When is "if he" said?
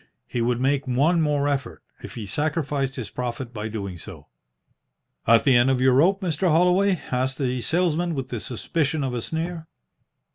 2.01-2.25